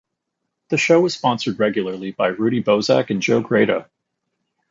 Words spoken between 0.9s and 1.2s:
was